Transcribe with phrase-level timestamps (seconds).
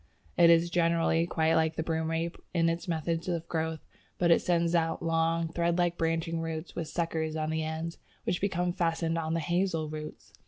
[0.35, 3.85] It is, generally, quite like the Broomrape in its method of growth,
[4.17, 8.41] but it sends out long thread like branching roots with suckers on the ends, which
[8.41, 10.33] become fastened on the Hazel roots.